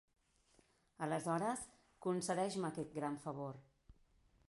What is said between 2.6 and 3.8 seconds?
aquest gran favor.